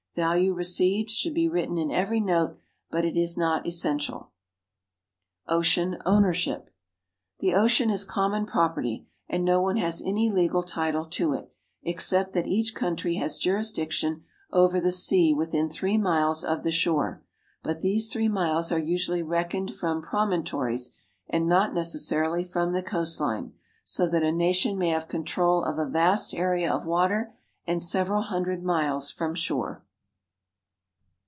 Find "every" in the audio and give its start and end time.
1.89-2.19